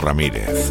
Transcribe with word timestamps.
Ramírez. 0.00 0.70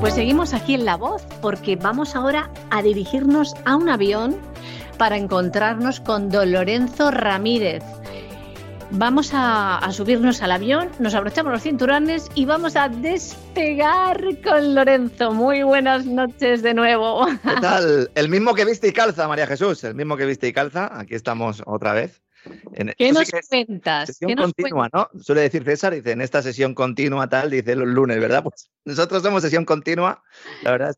Pues 0.00 0.14
seguimos 0.14 0.52
aquí 0.52 0.74
en 0.74 0.84
La 0.84 0.96
Voz 0.96 1.22
porque 1.40 1.76
vamos 1.76 2.16
ahora 2.16 2.50
a 2.70 2.82
dirigirnos 2.82 3.54
a 3.64 3.76
un 3.76 3.88
avión 3.88 4.36
para 4.98 5.16
encontrarnos 5.16 6.00
con 6.00 6.28
Don 6.28 6.50
Lorenzo 6.50 7.12
Ramírez. 7.12 7.84
Vamos 8.90 9.30
a, 9.32 9.88
subirnos 9.92 10.42
al 10.42 10.50
avión, 10.50 10.88
nos 10.98 11.14
abrochamos 11.14 11.52
los 11.52 11.62
cinturones 11.62 12.28
y 12.34 12.46
vamos 12.46 12.74
a 12.74 12.88
despegar 12.88 14.20
con 14.42 14.74
Lorenzo. 14.74 15.30
Muy 15.30 15.62
buenas 15.62 16.04
noches 16.04 16.62
de 16.62 16.74
nuevo. 16.74 17.24
¿Qué 17.26 17.60
tal? 17.60 18.10
El 18.16 18.28
mismo 18.28 18.52
que 18.54 18.64
viste 18.64 18.88
y 18.88 18.92
calza, 18.92 19.28
María 19.28 19.46
Jesús, 19.46 19.84
el 19.84 19.94
mismo 19.94 20.16
que 20.16 20.26
viste 20.26 20.48
y 20.48 20.52
calza. 20.52 20.90
Aquí 20.98 21.14
estamos 21.14 21.62
otra 21.64 21.92
vez. 21.92 22.20
¿Qué 22.96 23.12
nos 23.12 23.30
cuentas? 23.48 24.06
Sesión 24.06 24.36
continua, 24.36 24.88
¿no? 24.92 25.08
Suele 25.20 25.42
decir 25.42 25.64
César, 25.64 25.94
dice, 25.94 26.12
en 26.12 26.20
esta 26.20 26.42
sesión 26.42 26.74
continua 26.74 27.28
tal, 27.28 27.50
dice 27.50 27.74
los 27.74 27.88
lunes, 27.88 28.20
¿verdad? 28.20 28.42
Pues 28.42 28.70
nosotros 28.84 29.22
somos 29.22 29.42
sesión 29.42 29.64
continua. 29.64 30.22
La 30.62 30.70
verdad 30.70 30.90
es 30.90 30.96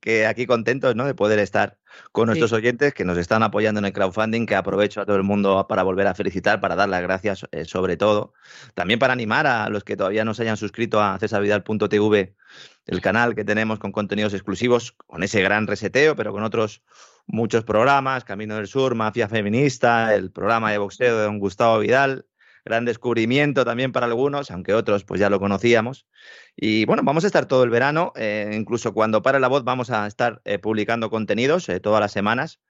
que, 0.00 0.26
aquí 0.26 0.46
contentos, 0.46 0.94
¿no? 0.96 1.04
De 1.04 1.14
poder 1.14 1.38
estar 1.38 1.78
con 2.12 2.26
nuestros 2.26 2.52
oyentes 2.52 2.94
que 2.94 3.04
nos 3.04 3.18
están 3.18 3.42
apoyando 3.42 3.78
en 3.78 3.84
el 3.86 3.92
crowdfunding, 3.92 4.46
que 4.46 4.54
aprovecho 4.54 5.00
a 5.00 5.06
todo 5.06 5.16
el 5.16 5.22
mundo 5.22 5.66
para 5.68 5.82
volver 5.82 6.06
a 6.06 6.14
felicitar, 6.14 6.60
para 6.60 6.76
dar 6.76 6.88
las 6.88 7.02
gracias 7.02 7.46
eh, 7.52 7.64
sobre 7.64 7.96
todo. 7.96 8.32
También 8.74 8.98
para 8.98 9.12
animar 9.12 9.46
a 9.46 9.68
los 9.68 9.84
que 9.84 9.96
todavía 9.96 10.24
no 10.24 10.34
se 10.34 10.42
hayan 10.42 10.56
suscrito 10.56 11.00
a 11.00 11.18
cesarvidal.tv, 11.18 12.34
el 12.86 13.00
canal 13.00 13.34
que 13.34 13.44
tenemos 13.44 13.78
con 13.78 13.92
contenidos 13.92 14.34
exclusivos, 14.34 14.92
con 15.06 15.22
ese 15.22 15.42
gran 15.42 15.66
reseteo, 15.66 16.16
pero 16.16 16.32
con 16.32 16.42
otros 16.42 16.82
muchos 17.26 17.64
programas, 17.64 18.24
Camino 18.24 18.56
del 18.56 18.66
Sur, 18.66 18.94
Mafia 18.94 19.28
Feminista, 19.28 20.14
el 20.14 20.30
programa 20.30 20.72
de 20.72 20.78
boxeo 20.78 21.16
de 21.16 21.24
don 21.24 21.38
Gustavo 21.38 21.78
Vidal, 21.78 22.26
gran 22.64 22.84
descubrimiento 22.84 23.64
también 23.64 23.92
para 23.92 24.06
algunos, 24.06 24.50
aunque 24.50 24.74
otros 24.74 25.04
pues 25.04 25.20
ya 25.20 25.30
lo 25.30 25.40
conocíamos. 25.40 26.06
Y 26.56 26.84
bueno, 26.84 27.02
vamos 27.04 27.24
a 27.24 27.26
estar 27.26 27.46
todo 27.46 27.64
el 27.64 27.70
verano, 27.70 28.12
eh, 28.16 28.50
incluso 28.54 28.92
cuando 28.92 29.22
pare 29.22 29.40
la 29.40 29.48
voz 29.48 29.64
vamos 29.64 29.90
a 29.90 30.06
estar 30.06 30.40
eh, 30.44 30.58
publicando 30.58 31.10
contenidos 31.10 31.68
eh, 31.68 31.80
todas 31.80 32.00
las 32.00 32.12
semanas 32.12 32.60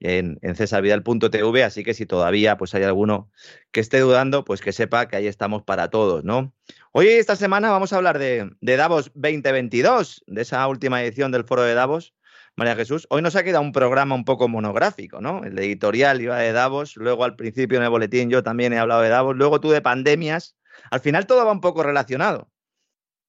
en, 0.00 0.38
en 0.42 0.56
cesarvidal.tv, 0.56 1.64
así 1.64 1.82
que 1.82 1.94
si 1.94 2.06
todavía 2.06 2.56
pues 2.56 2.74
hay 2.74 2.82
alguno 2.82 3.30
que 3.72 3.80
esté 3.80 4.00
dudando, 4.00 4.44
pues 4.44 4.60
que 4.60 4.72
sepa 4.72 5.08
que 5.08 5.16
ahí 5.16 5.26
estamos 5.26 5.62
para 5.62 5.88
todos, 5.88 6.24
¿no? 6.24 6.52
Hoy, 6.92 7.08
esta 7.08 7.36
semana, 7.36 7.70
vamos 7.70 7.92
a 7.92 7.96
hablar 7.96 8.18
de, 8.18 8.50
de 8.60 8.76
Davos 8.76 9.10
2022, 9.14 10.24
de 10.26 10.42
esa 10.42 10.66
última 10.68 11.02
edición 11.02 11.32
del 11.32 11.44
Foro 11.44 11.62
de 11.62 11.74
Davos, 11.74 12.14
María 12.56 12.74
Jesús. 12.74 13.06
Hoy 13.10 13.20
nos 13.20 13.36
ha 13.36 13.44
quedado 13.44 13.62
un 13.62 13.72
programa 13.72 14.14
un 14.14 14.24
poco 14.24 14.48
monográfico, 14.48 15.20
¿no? 15.20 15.44
El 15.44 15.58
editorial 15.58 16.22
iba 16.22 16.38
de 16.38 16.52
Davos, 16.52 16.96
luego 16.96 17.24
al 17.24 17.36
principio 17.36 17.76
en 17.76 17.84
el 17.84 17.90
boletín 17.90 18.30
yo 18.30 18.42
también 18.42 18.72
he 18.72 18.78
hablado 18.78 19.02
de 19.02 19.10
Davos, 19.10 19.36
luego 19.36 19.60
tú 19.60 19.70
de 19.70 19.82
pandemias. 19.82 20.56
Al 20.90 21.00
final 21.00 21.26
todo 21.26 21.44
va 21.44 21.52
un 21.52 21.60
poco 21.60 21.82
relacionado. 21.82 22.50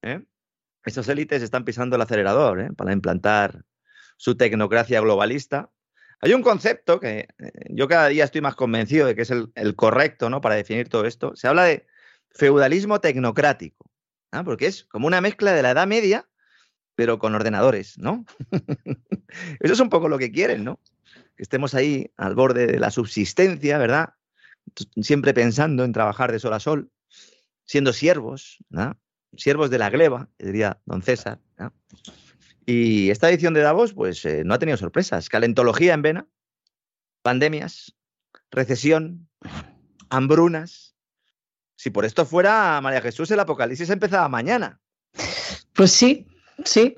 ¿eh? 0.01 0.23
Élites 0.85 1.41
están 1.41 1.65
pisando 1.65 1.97
el 1.97 2.01
acelerador 2.01 2.61
¿eh? 2.61 2.69
para 2.77 2.93
implantar 2.93 3.65
su 4.15 4.37
tecnocracia 4.37 5.01
globalista. 5.01 5.71
Hay 6.21 6.33
un 6.33 6.41
concepto 6.41 7.01
que 7.01 7.27
eh, 7.37 7.51
yo 7.69 7.89
cada 7.89 8.07
día 8.07 8.23
estoy 8.23 8.39
más 8.39 8.55
convencido 8.55 9.07
de 9.07 9.15
que 9.15 9.23
es 9.23 9.31
el, 9.31 9.75
correcto 9.75 10.29
¿no? 10.29 10.39
para 10.39 10.55
definir 10.55 10.87
todo 10.87 11.05
esto. 11.05 11.35
Se 11.35 11.49
habla 11.49 11.65
de 11.65 11.85
feudalismo 12.31 13.01
tecnocrático, 13.01 13.91
porque 14.45 14.67
es 14.67 14.85
como 14.85 15.05
una 15.05 15.19
mezcla 15.19 15.51
de 15.51 15.63
la 15.63 15.71
Edad 15.71 15.87
Media, 15.87 16.29
pero 16.97 17.19
con 17.19 17.35
ordenadores, 17.35 17.99
¿no? 17.99 18.25
Eso 19.59 19.73
es 19.73 19.79
un 19.79 19.89
poco 19.89 20.09
lo 20.09 20.17
que 20.17 20.31
quieren, 20.31 20.63
¿no? 20.63 20.79
Que 21.35 21.43
estemos 21.43 21.75
ahí 21.75 22.11
al 22.17 22.33
borde 22.33 22.65
de 22.65 22.79
la 22.79 22.89
subsistencia, 22.89 23.77
¿verdad? 23.77 24.15
Siempre 24.99 25.35
pensando 25.35 25.83
en 25.83 25.93
trabajar 25.93 26.31
de 26.31 26.39
sol 26.39 26.53
a 26.53 26.59
sol, 26.59 26.89
siendo 27.65 27.93
siervos, 27.93 28.57
¿no? 28.69 28.97
siervos 29.35 29.69
de 29.69 29.77
la 29.77 29.91
gleba, 29.91 30.27
diría 30.39 30.81
don 30.85 31.03
César. 31.03 31.39
Y 32.65 33.11
esta 33.11 33.29
edición 33.29 33.53
de 33.53 33.61
Davos, 33.61 33.93
pues 33.93 34.25
eh, 34.25 34.41
no 34.43 34.55
ha 34.55 34.59
tenido 34.59 34.77
sorpresas. 34.77 35.29
Calentología 35.29 35.93
en 35.93 36.01
vena, 36.01 36.27
pandemias, 37.21 37.95
recesión, 38.49 39.29
hambrunas. 40.09 40.95
Si 41.75 41.91
por 41.91 42.05
esto 42.05 42.25
fuera 42.25 42.81
María 42.81 43.01
Jesús, 43.01 43.29
el 43.29 43.39
apocalipsis 43.39 43.91
empezaba 43.91 44.27
mañana. 44.29 44.81
Pues 45.73 45.91
sí, 45.91 46.25
sí. 46.65 46.95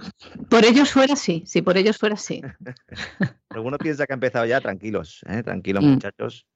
Por 0.49 0.65
ellos 0.65 0.91
fuera 0.91 1.15
sí, 1.15 1.43
si 1.45 1.61
por 1.61 1.77
ellos 1.77 1.97
fuera 1.97 2.17
sí. 2.17 2.41
Alguno 3.49 3.77
piensa 3.77 4.05
que 4.05 4.13
ha 4.13 4.15
empezado 4.15 4.45
ya, 4.45 4.61
tranquilos, 4.61 5.21
¿eh? 5.27 5.43
tranquilos 5.43 5.83
mm. 5.83 5.87
muchachos, 5.87 6.47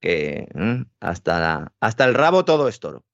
que 0.00 0.48
mm, 0.54 0.82
hasta, 1.00 1.72
hasta 1.80 2.04
el 2.04 2.14
rabo 2.14 2.44
todo 2.44 2.68
es 2.68 2.80
toro. 2.80 3.04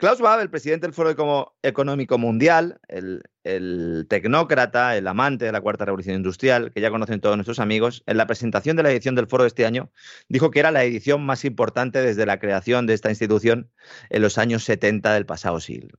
Klaus 0.00 0.16
Schwab, 0.16 0.40
el 0.40 0.48
presidente 0.48 0.86
del 0.86 0.94
Foro 0.94 1.14
Económico 1.62 2.16
Mundial, 2.16 2.80
el, 2.88 4.06
tecnócrata, 4.08 4.96
el 4.96 5.06
amante 5.06 5.44
de 5.44 5.52
la 5.52 5.60
Cuarta 5.60 5.84
Revolución 5.84 6.16
Industrial, 6.16 6.72
que 6.72 6.80
ya 6.80 6.90
conocen 6.90 7.20
todos 7.20 7.36
nuestros 7.36 7.58
amigos, 7.58 8.02
en 8.06 8.16
la 8.16 8.26
presentación 8.26 8.78
de 8.78 8.82
la 8.82 8.90
edición 8.90 9.14
del 9.14 9.26
foro 9.26 9.44
de 9.44 9.48
este 9.48 9.66
año, 9.66 9.92
dijo 10.26 10.50
que 10.50 10.60
era 10.60 10.70
la 10.70 10.84
edición 10.84 11.26
más 11.26 11.44
importante 11.44 12.00
desde 12.00 12.24
la 12.24 12.38
creación 12.38 12.86
de 12.86 12.94
esta 12.94 13.10
institución 13.10 13.70
en 14.08 14.22
los 14.22 14.38
años 14.38 14.64
70 14.64 15.12
del 15.12 15.26
pasado 15.26 15.60
siglo. 15.60 15.98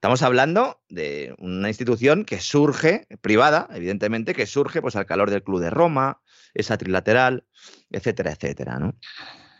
Estamos 0.00 0.22
hablando 0.22 0.80
de 0.88 1.34
una 1.36 1.68
institución 1.68 2.24
que 2.24 2.40
surge, 2.40 3.06
privada, 3.20 3.68
evidentemente, 3.70 4.32
que 4.32 4.46
surge 4.46 4.80
pues, 4.80 4.96
al 4.96 5.04
calor 5.04 5.28
del 5.28 5.42
Club 5.42 5.60
de 5.60 5.68
Roma, 5.68 6.22
esa 6.54 6.78
trilateral, 6.78 7.44
etcétera, 7.90 8.32
etcétera. 8.32 8.78
¿no? 8.78 8.96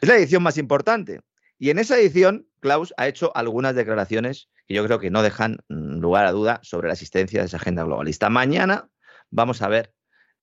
Es 0.01 0.09
la 0.09 0.17
edición 0.17 0.43
más 0.43 0.57
importante. 0.57 1.21
Y 1.59 1.69
en 1.69 1.79
esa 1.79 1.99
edición, 1.99 2.49
Klaus 2.61 2.95
ha 2.97 3.07
hecho 3.07 3.37
algunas 3.37 3.75
declaraciones 3.75 4.49
que 4.67 4.73
yo 4.73 4.87
creo 4.87 4.99
que 4.99 5.11
no 5.11 5.23
dejan 5.23 5.59
mm, 5.69 5.99
lugar 5.99 6.25
a 6.25 6.33
duda 6.33 6.61
sobre 6.63 6.89
la 6.89 6.95
existencia 6.95 7.41
de 7.41 7.47
esa 7.47 7.59
agenda 7.59 7.85
globalista. 7.85 8.31
Mañana 8.31 8.89
vamos 9.29 9.61
a 9.61 9.69
ver 9.69 9.93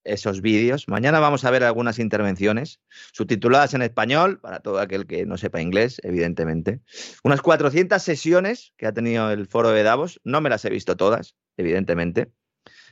esos 0.08 0.42
vídeos. 0.42 0.88
Mañana 0.88 1.20
vamos 1.20 1.46
a 1.46 1.52
ver 1.52 1.64
algunas 1.64 2.00
intervenciones 2.00 2.80
subtituladas 3.12 3.74
en 3.74 3.82
español, 3.82 4.40
para 4.40 4.60
todo 4.60 4.80
aquel 4.80 5.06
que 5.06 5.26
no 5.26 5.38
sepa 5.38 5.62
inglés, 5.62 6.00
evidentemente. 6.04 6.82
Unas 7.24 7.42
400 7.42 8.02
sesiones 8.02 8.74
que 8.78 8.88
ha 8.88 8.94
tenido 8.94 9.32
el 9.32 9.48
foro 9.48 9.72
de 9.72 9.84
Davos. 9.84 10.20
No 10.24 10.42
me 10.42 10.50
las 10.50 10.66
he 10.66 10.70
visto 10.70 10.98
todas, 10.98 11.36
evidentemente. 11.58 12.32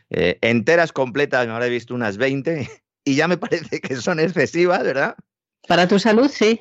Eh, 0.10 0.38
enteras, 0.42 0.92
completas, 0.92 1.48
me 1.48 1.54
habré 1.54 1.70
visto 1.70 1.96
unas 1.96 2.18
20 2.18 2.70
y 3.04 3.16
ya 3.16 3.28
me 3.28 3.38
parece 3.38 3.80
que 3.80 3.96
son 3.96 4.20
excesivas, 4.20 4.84
¿verdad? 4.84 5.16
Para 5.68 5.88
tu 5.88 5.98
salud, 6.00 6.30
sí. 6.30 6.60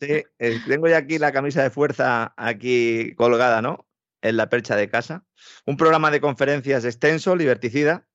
Sí, 0.00 0.24
eh, 0.40 0.60
tengo 0.66 0.88
ya 0.88 0.96
aquí 0.96 1.18
la 1.18 1.32
camisa 1.32 1.62
de 1.62 1.70
fuerza 1.70 2.34
aquí 2.36 3.14
colgada, 3.14 3.62
¿no? 3.62 3.86
En 4.22 4.36
la 4.36 4.48
percha 4.48 4.74
de 4.74 4.88
casa. 4.88 5.24
Un 5.64 5.76
programa 5.76 6.10
de 6.10 6.20
conferencias 6.20 6.84
extenso, 6.84 7.36
liberticida. 7.36 8.08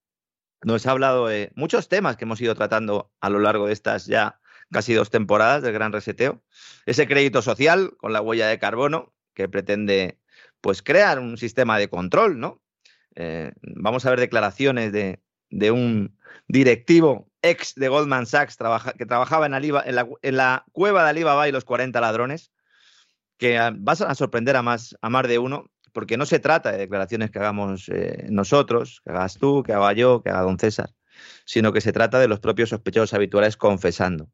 Nos 0.64 0.86
ha 0.86 0.92
hablado 0.92 1.28
de 1.28 1.52
muchos 1.56 1.90
temas 1.90 2.18
que 2.18 2.26
hemos 2.26 2.42
ido 2.42 2.56
tratando 2.56 3.12
a 3.20 3.30
lo 3.30 3.40
largo 3.40 3.68
de 3.68 3.74
estas 3.74 4.06
ya 4.06 4.40
casi 4.72 4.94
dos 4.94 5.10
temporadas 5.10 5.64
del 5.64 5.74
Gran 5.74 5.92
Reseteo. 5.92 6.42
Ese 6.86 7.08
crédito 7.08 7.42
social 7.42 7.96
con 7.98 8.14
la 8.14 8.22
huella 8.22 8.48
de 8.48 8.60
carbono 8.60 9.14
que 9.34 9.50
pretende 9.50 10.20
pues 10.62 10.82
crear 10.82 11.20
un 11.20 11.38
sistema 11.38 11.78
de 11.78 11.90
control, 11.90 12.40
¿no? 12.40 12.62
Eh, 13.16 13.52
vamos 13.62 14.06
a 14.06 14.12
ver 14.12 14.20
declaraciones 14.20 14.92
de, 14.92 15.20
de 15.50 15.72
un 15.72 16.18
directivo 16.48 17.30
ex 17.42 17.76
de 17.76 17.90
Goldman 17.90 18.26
Sachs 18.26 18.58
que 18.98 19.06
trabajaba 19.06 19.46
en, 19.46 19.54
en, 19.54 20.36
la, 20.38 20.66
cueva 20.72 21.04
de 21.04 21.10
Alibaba 21.10 21.48
y 21.48 21.52
los 21.52 21.66
40 21.66 22.00
ladrones, 22.00 22.52
que 23.38 23.58
ah, 23.58 23.72
vas 23.76 24.02
a 24.02 24.14
sorprender 24.16 24.56
a 24.56 24.62
más, 24.62 24.96
a 25.02 25.10
más 25.10 25.28
de 25.28 25.40
uno, 25.40 25.71
porque 25.94 26.18
no 26.18 26.26
se 26.26 26.40
trata 26.40 26.72
de 26.72 26.78
declaraciones 26.78 27.32
que 27.32 27.40
hagamos 27.40 27.90
eh, 27.90 28.28
nosotros, 28.30 29.02
que 29.04 29.12
hagas 29.12 29.38
tú, 29.38 29.64
que 29.64 29.74
haga 29.74 29.94
yo, 29.94 30.22
que 30.24 30.30
haga 30.30 30.42
don 30.42 30.60
César, 30.60 30.90
sino 31.46 31.74
que 31.74 31.82
se 31.82 31.92
trata 31.92 32.20
de 32.20 32.28
los 32.28 32.40
propios 32.40 32.70
sospechosos 32.70 33.14
habituales 33.14 33.58
confesando. 33.58 34.30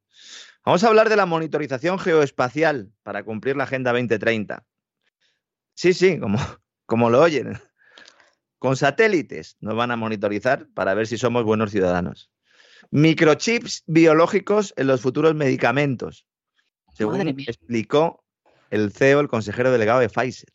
Vamos 0.65 0.83
a 0.83 0.87
hablar 0.89 1.09
de 1.09 1.15
la 1.15 1.25
monitorización 1.25 1.97
geoespacial 1.99 2.91
para 3.03 3.23
cumplir 3.23 3.55
la 3.55 3.63
Agenda 3.63 3.91
2030. 3.91 4.65
Sí, 5.73 5.93
sí, 5.93 6.19
como, 6.19 6.39
como 6.85 7.09
lo 7.09 7.21
oyen. 7.21 7.59
Con 8.59 8.75
satélites 8.75 9.57
nos 9.59 9.75
van 9.75 9.91
a 9.91 9.95
monitorizar 9.95 10.67
para 10.73 10.93
ver 10.93 11.07
si 11.07 11.17
somos 11.17 11.43
buenos 11.43 11.71
ciudadanos. 11.71 12.31
Microchips 12.91 13.83
biológicos 13.85 14.73
en 14.77 14.87
los 14.87 15.01
futuros 15.01 15.35
medicamentos, 15.35 16.25
según 16.93 17.27
explicó 17.27 18.23
el 18.69 18.91
CEO, 18.91 19.19
el 19.19 19.27
consejero 19.27 19.71
delegado 19.71 19.99
de 19.99 20.09
Pfizer. 20.09 20.49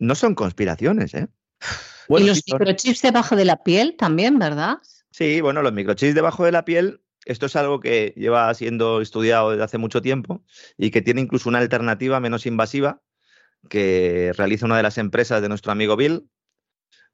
No 0.00 0.16
son 0.16 0.34
conspiraciones, 0.34 1.14
¿eh? 1.14 1.28
y 2.08 2.24
los 2.24 2.42
microchips 2.46 3.02
debajo 3.02 3.36
de 3.36 3.44
la 3.44 3.62
piel 3.62 3.94
también, 3.96 4.38
¿verdad? 4.38 4.78
Sí, 5.12 5.40
bueno, 5.40 5.62
los 5.62 5.72
microchips 5.72 6.14
debajo 6.14 6.44
de 6.44 6.52
la 6.52 6.64
piel, 6.64 7.02
esto 7.24 7.46
es 7.46 7.54
algo 7.54 7.78
que 7.78 8.12
lleva 8.16 8.52
siendo 8.54 9.00
estudiado 9.00 9.50
desde 9.50 9.62
hace 9.62 9.78
mucho 9.78 10.02
tiempo 10.02 10.42
y 10.76 10.90
que 10.90 11.02
tiene 11.02 11.20
incluso 11.20 11.48
una 11.48 11.58
alternativa 11.58 12.18
menos 12.18 12.46
invasiva 12.46 13.02
que 13.68 14.32
realiza 14.36 14.66
una 14.66 14.78
de 14.78 14.82
las 14.82 14.98
empresas 14.98 15.42
de 15.42 15.48
nuestro 15.48 15.70
amigo 15.70 15.96
Bill, 15.96 16.28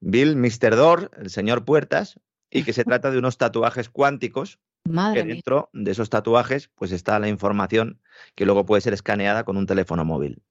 Bill, 0.01 0.37
Mr. 0.37 0.77
Door, 0.77 1.11
el 1.19 1.31
señor 1.31 1.65
Puertas, 1.65 2.21
y 2.51 2.63
que 2.63 2.73
se 2.73 2.85
trata 2.85 3.11
de 3.11 3.19
unos 3.19 3.39
tatuajes 3.39 3.89
cuánticos. 3.89 4.61
Madre 4.85 5.23
que 5.23 5.29
dentro 5.29 5.69
de 5.73 5.91
esos 5.91 6.11
tatuajes 6.11 6.71
pues 6.77 6.93
está 6.93 7.19
la 7.19 7.29
información 7.29 8.01
que 8.37 8.45
luego 8.45 8.65
puede 8.65 8.83
ser 8.83 8.93
escaneada 8.93 9.43
con 9.43 9.57
un 9.57 9.67
teléfono 9.67 10.05
móvil. 10.05 10.45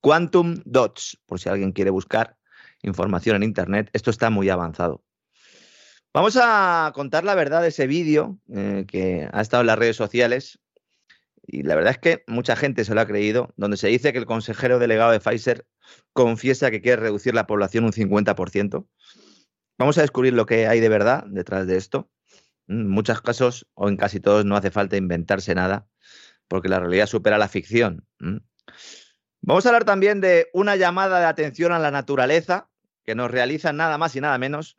Quantum 0.00 0.62
Dots, 0.64 1.18
por 1.26 1.40
si 1.40 1.48
alguien 1.48 1.72
quiere 1.72 1.90
buscar 1.90 2.36
información 2.82 3.36
en 3.36 3.42
Internet, 3.42 3.90
esto 3.92 4.10
está 4.10 4.30
muy 4.30 4.48
avanzado. 4.48 5.02
Vamos 6.14 6.38
a 6.40 6.90
contar 6.94 7.24
la 7.24 7.34
verdad 7.34 7.62
de 7.62 7.68
ese 7.68 7.86
vídeo 7.86 8.38
eh, 8.52 8.84
que 8.88 9.28
ha 9.30 9.40
estado 9.40 9.60
en 9.60 9.66
las 9.66 9.78
redes 9.78 9.96
sociales 9.96 10.58
y 11.50 11.62
la 11.62 11.74
verdad 11.74 11.92
es 11.92 11.98
que 11.98 12.24
mucha 12.26 12.56
gente 12.56 12.84
se 12.84 12.94
lo 12.94 13.00
ha 13.00 13.06
creído, 13.06 13.54
donde 13.56 13.78
se 13.78 13.88
dice 13.88 14.12
que 14.12 14.18
el 14.18 14.26
consejero 14.26 14.78
delegado 14.78 15.12
de 15.12 15.20
Pfizer 15.20 15.66
confiesa 16.12 16.70
que 16.70 16.82
quiere 16.82 17.00
reducir 17.00 17.34
la 17.34 17.46
población 17.46 17.84
un 17.84 17.92
50%. 17.92 18.86
Vamos 19.78 19.96
a 19.96 20.02
descubrir 20.02 20.34
lo 20.34 20.44
que 20.44 20.66
hay 20.66 20.80
de 20.80 20.90
verdad 20.90 21.24
detrás 21.26 21.66
de 21.66 21.78
esto. 21.78 22.10
En 22.66 22.88
muchos 22.88 23.22
casos, 23.22 23.66
o 23.72 23.88
en 23.88 23.96
casi 23.96 24.20
todos, 24.20 24.44
no 24.44 24.56
hace 24.56 24.70
falta 24.70 24.98
inventarse 24.98 25.54
nada, 25.54 25.88
porque 26.48 26.68
la 26.68 26.80
realidad 26.80 27.06
supera 27.06 27.38
la 27.38 27.48
ficción. 27.48 28.06
Vamos 29.48 29.64
a 29.64 29.70
hablar 29.70 29.86
también 29.86 30.20
de 30.20 30.50
una 30.52 30.76
llamada 30.76 31.20
de 31.20 31.24
atención 31.24 31.72
a 31.72 31.78
la 31.78 31.90
naturaleza 31.90 32.68
que 33.02 33.14
nos 33.14 33.30
realiza 33.30 33.72
nada 33.72 33.96
más 33.96 34.14
y 34.14 34.20
nada 34.20 34.36
menos 34.36 34.76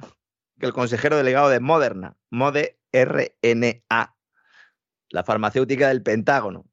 que 0.59 0.67
el 0.67 0.73
consejero 0.73 1.17
delegado 1.17 1.49
de 1.49 1.59
Moderna, 1.59 2.17
Mode 2.29 2.79
RNA, 2.93 4.15
la 5.09 5.23
farmacéutica 5.23 5.87
del 5.87 6.03
Pentágono, 6.03 6.67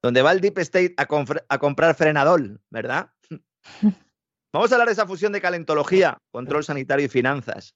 donde 0.00 0.22
va 0.22 0.30
el 0.30 0.40
Deep 0.40 0.58
State 0.58 0.94
a, 0.98 1.08
a 1.48 1.58
comprar 1.58 1.96
frenadol, 1.96 2.60
¿verdad? 2.70 3.10
Vamos 4.52 4.70
a 4.70 4.76
hablar 4.76 4.86
de 4.86 4.92
esa 4.92 5.08
fusión 5.08 5.32
de 5.32 5.40
calentología, 5.40 6.16
control 6.30 6.62
sanitario 6.62 7.06
y 7.06 7.08
finanzas. 7.08 7.74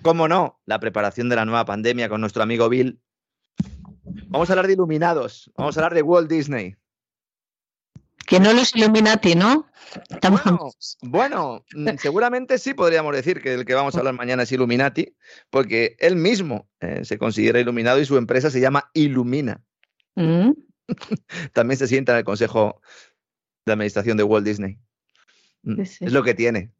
¿Cómo 0.00 0.28
no? 0.28 0.62
La 0.64 0.80
preparación 0.80 1.28
de 1.28 1.36
la 1.36 1.44
nueva 1.44 1.66
pandemia 1.66 2.08
con 2.08 2.22
nuestro 2.22 2.42
amigo 2.42 2.70
Bill. 2.70 3.02
Vamos 4.28 4.48
a 4.48 4.54
hablar 4.54 4.66
de 4.66 4.72
iluminados. 4.72 5.52
Vamos 5.58 5.76
a 5.76 5.80
hablar 5.80 5.92
de 5.92 6.00
Walt 6.00 6.30
Disney. 6.30 6.74
Que 8.32 8.40
no 8.40 8.54
los 8.54 8.74
Illuminati, 8.74 9.34
¿no? 9.34 9.66
Bueno, 11.02 11.66
mm, 11.74 11.96
seguramente 11.98 12.56
sí 12.56 12.72
podríamos 12.72 13.14
decir 13.14 13.42
que 13.42 13.52
el 13.52 13.66
que 13.66 13.74
vamos 13.74 13.94
a 13.94 13.98
hablar 13.98 14.14
mañana 14.14 14.44
es 14.44 14.52
Illuminati, 14.52 15.14
porque 15.50 15.96
él 15.98 16.16
mismo 16.16 16.66
eh, 16.80 17.04
se 17.04 17.18
considera 17.18 17.60
iluminado 17.60 18.00
y 18.00 18.06
su 18.06 18.16
empresa 18.16 18.48
se 18.48 18.58
llama 18.58 18.90
Illumina. 18.94 19.60
Mm. 20.14 20.52
También 21.52 21.76
se 21.76 21.86
sienta 21.86 22.12
en 22.12 22.18
el 22.20 22.24
Consejo 22.24 22.80
de 23.66 23.74
Administración 23.74 24.16
de 24.16 24.22
Walt 24.22 24.46
Disney. 24.46 24.78
Mm, 25.64 25.82
es 25.82 26.00
lo 26.00 26.22
que 26.22 26.32
tiene. 26.32 26.70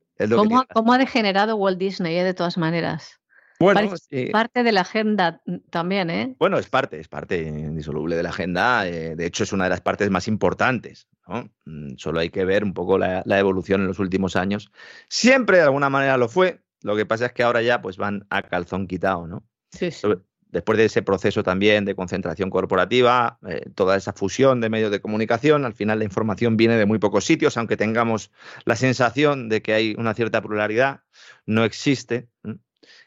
¿Cómo, 0.72 0.92
ha 0.94 0.98
degenerado 0.98 1.56
Walt 1.56 1.78
Disney, 1.78 2.16
eh, 2.16 2.24
de 2.24 2.32
todas 2.32 2.56
maneras? 2.56 3.20
Bueno, 3.60 3.92
parte 4.32 4.62
de 4.62 4.72
la 4.72 4.80
agenda 4.80 5.42
también, 5.68 6.08
¿eh? 6.08 6.34
Bueno, 6.38 6.56
es 6.56 6.70
parte, 6.70 6.98
es 6.98 7.08
parte 7.08 7.42
indisoluble 7.42 8.16
de 8.16 8.22
la 8.22 8.30
agenda. 8.30 8.88
Eh, 8.88 9.16
de 9.16 9.26
hecho, 9.26 9.44
es 9.44 9.52
una 9.52 9.64
de 9.64 9.70
las 9.70 9.82
partes 9.82 10.08
más 10.08 10.28
importantes 10.28 11.06
Mm, 11.26 11.96
solo 11.96 12.20
hay 12.20 12.30
que 12.30 12.44
ver 12.44 12.64
un 12.64 12.74
poco 12.74 12.98
la, 12.98 13.22
evolución 13.26 13.82
en 13.82 13.86
los 13.86 13.98
últimos 13.98 14.36
años. 14.36 14.70
Siempre 15.08 15.58
de 15.58 15.64
alguna 15.64 15.90
manera 15.90 16.16
lo 16.16 16.28
fue. 16.28 16.60
Lo 16.82 16.96
que 16.96 17.06
pasa 17.06 17.26
es 17.26 17.32
que 17.32 17.42
ahora 17.42 17.62
ya 17.62 17.80
pues 17.80 17.96
van 17.96 18.26
a 18.30 18.42
calzón 18.42 18.86
quitado, 18.86 19.26
¿no? 19.26 19.44
Sí, 19.70 19.90
Después 20.52 20.76
de 20.76 20.84
ese 20.84 21.00
proceso 21.00 21.42
también 21.42 21.86
de 21.86 21.94
concentración 21.94 22.50
corporativa, 22.50 23.38
eh, 23.48 23.70
toda 23.74 23.96
esa 23.96 24.12
fusión 24.12 24.60
de 24.60 24.68
medios 24.68 24.90
de 24.90 25.00
comunicación, 25.00 25.64
al 25.64 25.72
final 25.72 26.00
la 26.00 26.04
información 26.04 26.58
viene 26.58 26.76
de 26.76 26.84
muy 26.84 26.98
pocos 26.98 27.24
sitios, 27.24 27.56
aunque 27.56 27.78
tengamos 27.78 28.30
la 28.66 28.76
sensación 28.76 29.48
de 29.48 29.62
que 29.62 29.72
hay 29.72 29.94
una 29.96 30.12
cierta 30.12 30.42
pluralidad, 30.42 31.00
no 31.46 31.64
existe. 31.64 32.28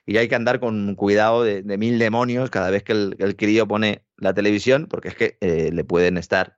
Y 0.07 0.17
hay 0.17 0.27
que 0.27 0.33
andar 0.33 0.59
con 0.59 0.95
cuidado 0.95 1.43
de, 1.43 1.61
mil 1.77 1.99
demonios 1.99 2.49
cada 2.49 2.71
vez 2.71 2.81
que 2.81 2.93
el, 2.93 3.35
crío 3.35 3.67
pone 3.67 4.03
la 4.17 4.33
televisión, 4.33 4.87
porque 4.87 5.09
es 5.09 5.15
que 5.15 5.37
eh, 5.39 5.69
le 5.71 5.83
pueden 5.83 6.17
estar 6.17 6.57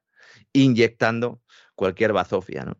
inyectando 0.53 1.41
cualquier 1.77 2.11
bazofia, 2.11 2.65
¿no? 2.65 2.75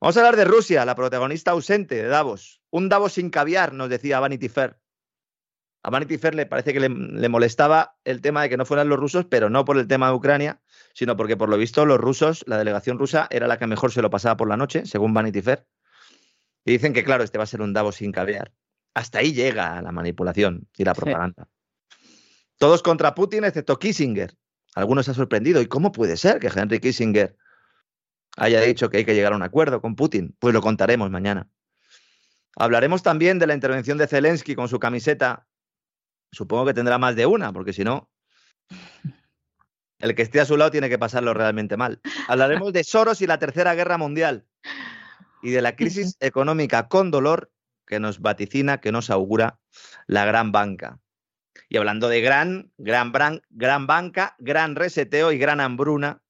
Vamos 0.00 0.16
a 0.16 0.20
hablar 0.20 0.36
de 0.36 0.46
Rusia, 0.46 0.86
la 0.86 0.94
protagonista 0.94 1.50
ausente 1.50 1.96
de 1.96 2.08
Davos. 2.08 2.62
Un 2.70 2.88
Davos 2.88 3.12
sin 3.12 3.28
caviar, 3.28 3.74
nos 3.74 3.90
decía 3.90 4.18
Vanity 4.18 4.48
Fair. 4.48 4.78
A 5.82 5.90
Vanity 5.90 6.16
Fair 6.16 6.34
le 6.34 6.46
parece 6.46 6.72
que 6.72 6.80
le, 6.80 7.28
molestaba 7.28 7.98
el 8.04 8.22
tema 8.22 8.42
de 8.42 8.48
que 8.48 8.56
no 8.56 8.64
fueran 8.64 8.88
los 8.88 8.98
rusos, 8.98 9.26
pero 9.26 9.50
no 9.50 9.66
por 9.66 9.76
el 9.76 9.86
tema 9.86 10.08
de 10.08 10.14
Ucrania, 10.14 10.62
sino 10.94 11.16
porque 11.18 11.36
por 11.36 11.50
lo 11.50 11.58
visto 11.58 11.84
los 11.84 11.98
rusos, 11.98 12.44
la 12.46 12.56
delegación 12.56 12.98
rusa, 12.98 13.26
era 13.30 13.46
la 13.46 13.58
que 13.58 13.66
mejor 13.66 13.92
se 13.92 14.00
lo 14.00 14.08
pasaba 14.08 14.38
por 14.38 14.48
la 14.48 14.56
noche, 14.56 14.86
según 14.86 15.12
Vanity 15.12 15.42
Fair. 15.42 15.66
Y 16.64 16.72
dicen 16.72 16.94
que, 16.94 17.04
claro, 17.04 17.22
este 17.22 17.36
va 17.36 17.44
a 17.44 17.48
ser 17.48 17.60
un 17.60 17.74
Davos 17.74 17.96
sin 17.96 18.12
caviar. 18.12 18.52
Hasta 18.94 19.18
ahí 19.18 19.34
llega 19.34 19.82
la 19.82 19.92
manipulación 19.92 20.66
y 20.78 20.84
la 20.84 20.94
propaganda. 20.94 21.48
Todos 22.56 22.82
contra 22.82 23.14
Putin, 23.14 23.44
excepto 23.44 23.78
Kissinger. 23.78 24.34
Algunos 24.74 25.06
se 25.06 25.10
ha 25.10 25.14
sorprendido. 25.14 25.60
¿Y 25.60 25.66
cómo 25.66 25.92
puede 25.92 26.16
ser 26.16 26.38
que 26.38 26.48
Henry 26.54 26.80
Kissinger 26.80 27.36
haya 28.36 28.60
dicho 28.60 28.90
que 28.90 28.98
hay 28.98 29.04
que 29.04 29.14
llegar 29.14 29.32
a 29.32 29.36
un 29.36 29.42
acuerdo 29.42 29.80
con 29.80 29.96
Putin. 29.96 30.36
Pues 30.38 30.54
lo 30.54 30.60
contaremos 30.60 31.10
mañana. 31.10 31.48
Hablaremos 32.56 33.02
también 33.02 33.38
de 33.38 33.46
la 33.46 33.54
intervención 33.54 33.98
de 33.98 34.06
Zelensky 34.06 34.54
con 34.54 34.68
su 34.68 34.78
camiseta. 34.78 35.46
Supongo 36.32 36.66
que 36.66 36.74
tendrá 36.74 36.98
más 36.98 37.16
de 37.16 37.26
una, 37.26 37.52
porque 37.52 37.72
si 37.72 37.84
no, 37.84 38.10
el 39.98 40.14
que 40.14 40.22
esté 40.22 40.40
a 40.40 40.44
su 40.44 40.56
lado 40.56 40.70
tiene 40.70 40.88
que 40.88 40.98
pasarlo 40.98 41.34
realmente 41.34 41.76
mal. 41.76 42.00
Hablaremos 42.28 42.72
de 42.72 42.84
Soros 42.84 43.20
y 43.22 43.26
la 43.26 43.38
Tercera 43.38 43.74
Guerra 43.74 43.98
Mundial 43.98 44.46
y 45.42 45.50
de 45.50 45.62
la 45.62 45.76
crisis 45.76 46.16
económica 46.20 46.88
con 46.88 47.10
dolor 47.10 47.52
que 47.86 48.00
nos 48.00 48.20
vaticina, 48.20 48.80
que 48.80 48.92
nos 48.92 49.10
augura 49.10 49.60
la 50.06 50.24
gran 50.24 50.52
banca. 50.52 51.00
Y 51.68 51.76
hablando 51.76 52.08
de 52.08 52.20
gran, 52.20 52.72
gran, 52.78 53.12
gran 53.50 53.86
banca, 53.86 54.36
gran 54.38 54.76
reseteo 54.76 55.32
y 55.32 55.38
gran 55.38 55.60
hambruna, 55.60 56.22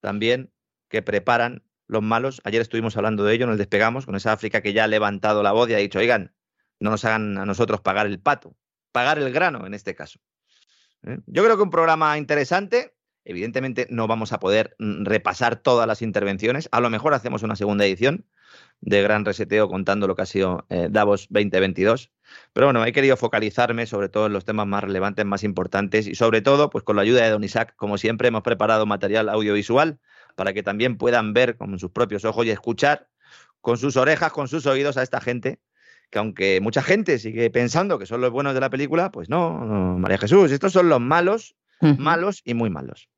también 0.00 0.52
que 0.88 1.02
preparan 1.02 1.62
los 1.86 2.02
malos. 2.02 2.40
Ayer 2.44 2.60
estuvimos 2.60 2.96
hablando 2.96 3.24
de 3.24 3.34
ello, 3.34 3.46
nos 3.46 3.58
despegamos 3.58 4.06
con 4.06 4.14
esa 4.14 4.32
África 4.32 4.60
que 4.60 4.72
ya 4.72 4.84
ha 4.84 4.88
levantado 4.88 5.42
la 5.42 5.52
voz 5.52 5.68
y 5.70 5.74
ha 5.74 5.78
dicho, 5.78 5.98
oigan, 5.98 6.34
no 6.80 6.90
nos 6.90 7.04
hagan 7.04 7.38
a 7.38 7.46
nosotros 7.46 7.80
pagar 7.80 8.06
el 8.06 8.20
pato, 8.20 8.56
pagar 8.92 9.18
el 9.18 9.32
grano 9.32 9.66
en 9.66 9.74
este 9.74 9.94
caso. 9.94 10.20
¿Eh? 11.02 11.18
Yo 11.26 11.44
creo 11.44 11.56
que 11.56 11.62
un 11.62 11.70
programa 11.70 12.16
interesante. 12.18 12.94
Evidentemente 13.24 13.86
no 13.90 14.06
vamos 14.06 14.32
a 14.32 14.38
poder 14.38 14.74
mm, 14.78 15.04
repasar 15.04 15.56
todas 15.56 15.86
las 15.86 16.02
intervenciones. 16.02 16.68
A 16.72 16.80
lo 16.80 16.88
mejor 16.88 17.14
hacemos 17.14 17.42
una 17.42 17.56
segunda 17.56 17.84
edición 17.84 18.26
de 18.80 19.02
Gran 19.02 19.24
Reseteo 19.24 19.68
contando 19.68 20.06
lo 20.06 20.14
que 20.14 20.22
ha 20.22 20.26
sido 20.26 20.66
eh, 20.70 20.88
Davos 20.90 21.26
2022. 21.28 22.10
Pero 22.52 22.68
bueno, 22.68 22.84
he 22.86 22.92
querido 22.92 23.16
focalizarme 23.16 23.86
sobre 23.86 24.08
todo 24.08 24.26
en 24.26 24.32
los 24.32 24.44
temas 24.44 24.66
más 24.66 24.84
relevantes, 24.84 25.26
más 25.26 25.44
importantes 25.44 26.06
y 26.06 26.14
sobre 26.14 26.40
todo, 26.40 26.70
pues 26.70 26.84
con 26.84 26.96
la 26.96 27.02
ayuda 27.02 27.22
de 27.22 27.30
Don 27.30 27.44
Isaac, 27.44 27.74
como 27.76 27.98
siempre, 27.98 28.28
hemos 28.28 28.42
preparado 28.42 28.86
material 28.86 29.28
audiovisual 29.28 29.98
para 30.38 30.52
que 30.52 30.62
también 30.62 30.98
puedan 30.98 31.32
ver 31.32 31.56
con 31.56 31.76
sus 31.80 31.90
propios 31.90 32.24
ojos 32.24 32.46
y 32.46 32.50
escuchar 32.50 33.08
con 33.60 33.76
sus 33.76 33.96
orejas, 33.96 34.30
con 34.30 34.46
sus 34.46 34.66
oídos 34.66 34.96
a 34.96 35.02
esta 35.02 35.20
gente, 35.20 35.58
que 36.10 36.20
aunque 36.20 36.60
mucha 36.60 36.80
gente 36.80 37.18
sigue 37.18 37.50
pensando 37.50 37.98
que 37.98 38.06
son 38.06 38.20
los 38.20 38.30
buenos 38.30 38.54
de 38.54 38.60
la 38.60 38.70
película, 38.70 39.10
pues 39.10 39.28
no, 39.28 39.50
María 39.98 40.16
Jesús, 40.16 40.52
estos 40.52 40.72
son 40.72 40.88
los 40.88 41.00
malos, 41.00 41.56
malos 41.80 42.40
y 42.44 42.54
muy 42.54 42.70
malos. 42.70 43.08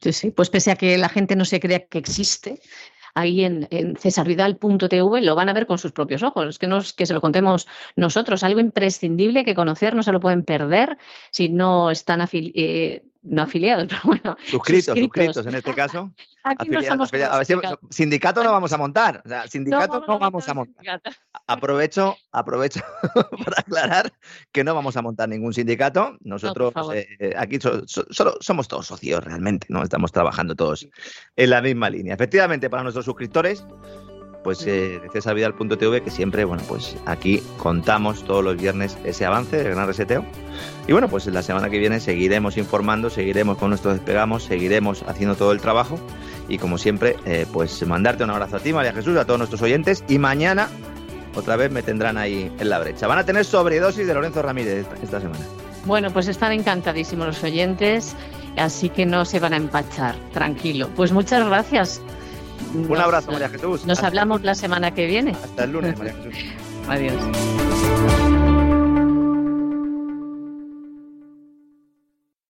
Sí, 0.00 0.14
sí, 0.14 0.30
pues 0.30 0.48
pese 0.48 0.70
a 0.70 0.76
que 0.76 0.96
la 0.96 1.10
gente 1.10 1.36
no 1.36 1.44
se 1.44 1.60
crea 1.60 1.86
que 1.86 1.98
existe, 1.98 2.58
ahí 3.14 3.44
en, 3.44 3.68
en 3.70 3.96
cesarvidal.tv 3.96 5.20
lo 5.20 5.34
van 5.34 5.50
a 5.50 5.52
ver 5.52 5.66
con 5.66 5.76
sus 5.76 5.92
propios 5.92 6.22
ojos. 6.22 6.46
Es 6.48 6.58
que, 6.58 6.66
nos, 6.66 6.94
que 6.94 7.04
se 7.04 7.12
lo 7.12 7.20
contemos 7.20 7.68
nosotros, 7.94 8.42
algo 8.42 8.58
imprescindible 8.58 9.44
que 9.44 9.54
conocer, 9.54 9.94
no 9.94 10.02
se 10.02 10.12
lo 10.12 10.20
pueden 10.20 10.44
perder 10.44 10.96
si 11.30 11.50
no 11.50 11.90
están 11.90 12.22
afiliados. 12.22 12.54
Eh, 12.56 13.04
no 13.22 13.42
afiliados, 13.42 13.86
pero 13.88 14.00
bueno. 14.04 14.36
Suscritos, 14.44 14.98
suscritos, 14.98 15.46
en 15.46 15.54
este 15.54 15.74
caso. 15.74 16.12
Aquí 16.44 16.68
no 16.70 16.80
estamos 16.80 17.10
sindicato 17.90 18.42
no 18.42 18.50
vamos 18.50 18.72
a 18.72 18.78
montar. 18.78 19.22
O 19.24 19.28
sea, 19.28 19.46
sindicato 19.46 20.04
no, 20.06 20.18
vamos 20.18 20.48
a 20.48 20.54
montar. 20.54 21.00
Aprovecho, 21.46 22.16
aprovecho 22.32 22.80
para 23.44 23.60
aclarar 23.60 24.12
que 24.50 24.64
no 24.64 24.74
vamos 24.74 24.96
a 24.96 25.02
montar 25.02 25.28
ningún 25.28 25.54
sindicato. 25.54 26.16
Nosotros 26.22 26.74
eh, 26.94 27.32
aquí 27.36 27.60
solo 27.60 28.36
somos 28.40 28.66
todos 28.66 28.86
socios 28.86 29.22
realmente, 29.22 29.68
¿no? 29.70 29.84
Estamos 29.84 30.10
trabajando 30.10 30.56
todos 30.56 30.88
en 31.36 31.50
la 31.50 31.62
misma 31.62 31.90
línea. 31.90 32.14
Efectivamente, 32.14 32.68
para 32.68 32.82
nuestros 32.82 33.04
suscriptores, 33.04 33.64
pues 34.42 34.66
eh, 34.66 35.00
de 35.02 35.08
cesarvidal.tv, 35.10 36.02
que 36.02 36.10
siempre, 36.10 36.44
bueno, 36.44 36.62
pues 36.68 36.96
aquí 37.06 37.42
contamos 37.58 38.24
todos 38.24 38.42
los 38.42 38.56
viernes 38.56 38.98
ese 39.04 39.24
avance 39.24 39.56
del 39.56 39.74
gran 39.74 39.86
reseteo. 39.86 40.24
Y 40.86 40.92
bueno, 40.92 41.08
pues 41.08 41.26
la 41.26 41.42
semana 41.42 41.70
que 41.70 41.78
viene 41.78 42.00
seguiremos 42.00 42.56
informando, 42.56 43.10
seguiremos 43.10 43.58
con 43.58 43.70
nuestros 43.70 43.94
despegamos, 43.94 44.44
seguiremos 44.44 45.04
haciendo 45.06 45.36
todo 45.36 45.52
el 45.52 45.60
trabajo. 45.60 45.98
Y 46.48 46.58
como 46.58 46.76
siempre, 46.78 47.16
eh, 47.24 47.46
pues 47.52 47.86
mandarte 47.86 48.24
un 48.24 48.30
abrazo 48.30 48.56
a 48.56 48.60
ti, 48.60 48.72
María 48.72 48.92
Jesús, 48.92 49.16
a 49.16 49.24
todos 49.24 49.38
nuestros 49.38 49.62
oyentes. 49.62 50.04
Y 50.08 50.18
mañana 50.18 50.68
otra 51.34 51.56
vez 51.56 51.70
me 51.70 51.82
tendrán 51.82 52.18
ahí 52.18 52.50
en 52.58 52.68
la 52.68 52.78
brecha. 52.78 53.06
Van 53.06 53.18
a 53.18 53.24
tener 53.24 53.44
sobredosis 53.44 54.06
de 54.06 54.14
Lorenzo 54.14 54.42
Ramírez 54.42 54.86
esta 55.02 55.20
semana. 55.20 55.44
Bueno, 55.84 56.10
pues 56.10 56.28
están 56.28 56.52
encantadísimos 56.52 57.26
los 57.26 57.42
oyentes, 57.42 58.14
así 58.56 58.88
que 58.88 59.06
no 59.06 59.24
se 59.24 59.40
van 59.40 59.52
a 59.52 59.56
empachar, 59.56 60.14
tranquilo. 60.32 60.88
Pues 60.94 61.12
muchas 61.12 61.44
gracias. 61.46 62.00
Un 62.74 62.96
abrazo, 62.98 63.32
María 63.32 63.48
Jesús. 63.48 63.84
Nos 63.86 64.02
hablamos 64.02 64.42
la 64.42 64.54
semana 64.54 64.92
que 64.92 65.06
viene. 65.06 65.32
Hasta 65.32 65.64
el 65.64 65.72
lunes, 65.72 65.96
María 65.98 66.14
Jesús. 66.22 66.34
Adiós. 66.88 67.71